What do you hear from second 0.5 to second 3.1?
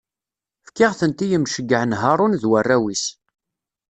Fkiɣ-tent i yimceyyɛen Haṛun d warraw-is.